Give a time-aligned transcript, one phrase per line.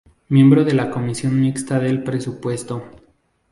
[0.29, 2.83] Miembro de la Comisión Mixta de Presupuesto.